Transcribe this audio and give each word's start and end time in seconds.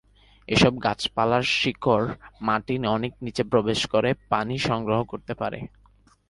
এসব 0.49 0.73
গাছপালার 0.83 1.43
শিকড় 1.51 2.07
মাটির 2.41 2.81
অনেক 2.87 3.13
নিচে 3.21 3.43
প্রবেশ 3.43 3.79
করে 3.85 4.09
পানি 4.29 4.55
সংগ্রহ 4.59 4.99
করতে 5.03 5.33
পারে। 5.33 5.59